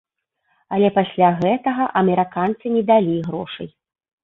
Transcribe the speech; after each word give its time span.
Але 0.77 0.89
пасля 0.95 1.29
гэтага 1.43 1.83
амерыканцы 2.03 2.75
не 2.79 2.83
далі 2.91 3.15
грошай. 3.31 3.73